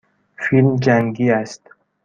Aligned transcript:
فیلم 0.37 0.75
جنگی 0.75 1.29
است. 1.31 1.69